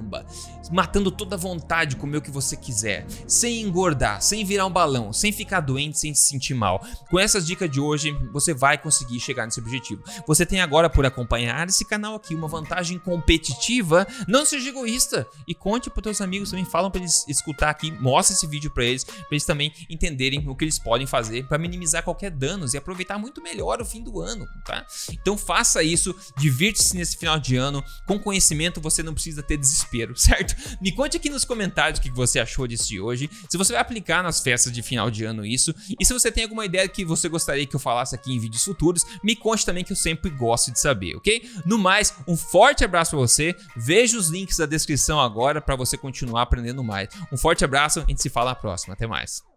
matando 0.71 1.11
toda 1.11 1.35
a 1.35 1.39
vontade 1.39 1.91
de 1.91 1.95
comer 1.97 2.17
o 2.17 2.21
que 2.21 2.31
você 2.31 2.55
quiser, 2.55 3.05
sem 3.27 3.61
engordar, 3.61 4.21
sem 4.21 4.43
virar 4.43 4.65
um 4.65 4.71
balão, 4.71 5.13
sem 5.13 5.31
ficar 5.31 5.59
doente, 5.59 5.99
sem 5.99 6.13
se 6.13 6.27
sentir 6.27 6.53
mal. 6.53 6.83
Com 7.09 7.19
essas 7.19 7.45
dicas 7.45 7.69
de 7.69 7.79
hoje, 7.79 8.11
você 8.31 8.53
vai 8.53 8.77
conseguir 8.77 9.19
chegar 9.19 9.45
nesse 9.45 9.59
objetivo. 9.59 10.03
Você 10.27 10.45
tem 10.45 10.61
agora 10.61 10.89
por 10.89 11.05
acompanhar 11.05 11.67
esse 11.67 11.85
canal 11.85 12.15
aqui 12.15 12.33
uma 12.33 12.47
vantagem 12.47 12.97
competitiva. 12.97 14.07
Não 14.27 14.45
seja 14.45 14.69
egoísta 14.69 15.27
e 15.47 15.53
conte 15.53 15.89
para 15.89 16.03
teus 16.03 16.21
amigos 16.21 16.49
também, 16.49 16.65
falam 16.65 16.89
para 16.89 17.01
eles 17.01 17.25
escutar 17.27 17.69
aqui, 17.69 17.91
mostre 17.91 18.35
esse 18.35 18.47
vídeo 18.47 18.71
para 18.71 18.85
eles, 18.85 19.03
para 19.03 19.27
eles 19.31 19.45
também 19.45 19.73
entenderem 19.89 20.47
o 20.47 20.55
que 20.55 20.65
eles 20.65 20.79
podem 20.79 21.07
fazer 21.07 21.45
para 21.47 21.57
minimizar 21.57 22.03
qualquer 22.03 22.31
danos 22.31 22.73
e 22.73 22.77
aproveitar 22.77 23.17
muito 23.17 23.41
melhor 23.41 23.81
o 23.81 23.85
fim 23.85 24.03
do 24.03 24.19
ano, 24.19 24.47
tá? 24.65 24.85
Então 25.11 25.37
faça 25.37 25.83
isso, 25.83 26.15
divirte-se 26.37 26.95
nesse 26.95 27.17
final 27.17 27.39
de 27.39 27.55
ano. 27.55 27.83
Com 28.05 28.19
conhecimento 28.19 28.81
você 28.81 29.03
não 29.03 29.13
precisa 29.13 29.43
ter 29.43 29.57
desespero, 29.57 29.84
certo? 30.17 30.55
Me 30.81 30.91
conte 30.91 31.17
aqui 31.17 31.29
nos 31.29 31.45
comentários 31.45 31.99
o 31.99 32.01
que 32.01 32.09
você 32.09 32.39
achou 32.39 32.67
disso 32.67 32.87
de 32.87 32.99
hoje, 32.99 33.29
se 33.49 33.57
você 33.57 33.73
vai 33.73 33.81
aplicar 33.81 34.23
nas 34.23 34.41
festas 34.41 34.71
de 34.71 34.81
final 34.81 35.09
de 35.09 35.23
ano 35.23 35.45
isso, 35.45 35.73
e 35.99 36.05
se 36.05 36.13
você 36.13 36.31
tem 36.31 36.43
alguma 36.43 36.65
ideia 36.65 36.87
que 36.87 37.05
você 37.05 37.29
gostaria 37.29 37.65
que 37.65 37.75
eu 37.75 37.79
falasse 37.79 38.15
aqui 38.15 38.33
em 38.33 38.39
vídeos 38.39 38.63
futuros, 38.63 39.05
me 39.23 39.35
conte 39.35 39.65
também 39.65 39.83
que 39.83 39.91
eu 39.91 39.97
sempre 39.97 40.29
gosto 40.29 40.71
de 40.71 40.79
saber, 40.79 41.15
ok? 41.15 41.49
No 41.65 41.77
mais, 41.77 42.13
um 42.27 42.35
forte 42.35 42.83
abraço 42.83 43.11
para 43.11 43.19
você, 43.19 43.55
veja 43.75 44.17
os 44.17 44.29
links 44.29 44.57
da 44.57 44.65
descrição 44.65 45.19
agora 45.19 45.61
para 45.61 45.75
você 45.75 45.97
continuar 45.97 46.43
aprendendo 46.43 46.83
mais. 46.83 47.09
Um 47.31 47.37
forte 47.37 47.63
abraço, 47.63 47.99
a 47.99 48.05
gente 48.05 48.21
se 48.21 48.29
fala 48.29 48.51
na 48.51 48.55
próxima, 48.55 48.93
até 48.93 49.07
mais. 49.07 49.54